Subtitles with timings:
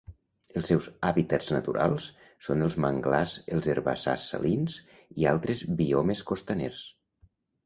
[0.59, 2.07] Els seus hàbitats naturals
[2.47, 4.79] són els manglars, els herbassars salins
[5.21, 6.83] i altres biomes costaners.